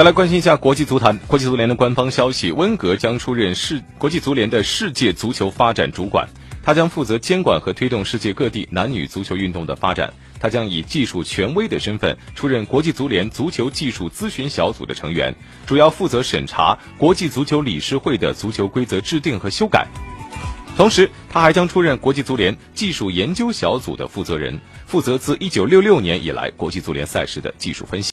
[0.00, 6.26] 再来关心一下国际足坛，国际足联的官方消息，温格将出任世，国际足联的世界足球发展主管，
[6.62, 10.10] 他将负责监管和推动世界各地男女足球运动的发展。
[10.40, 15.34] 他将以技术权威的身份出任国际足联足球技术咨询小组的成员，
[15.66, 19.86] 主要负责审查国际足球理事会的足球规则制定和修改。
[20.78, 28.08] 同时，他还将出任国际足联技术研究小组的负责人，负责自1966年以来国际足联赛事的技术分析。